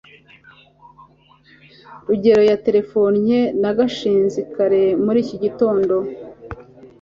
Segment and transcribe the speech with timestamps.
[2.07, 5.95] rugeyo yaterefonnye na gashinzi kare muri iki gitondo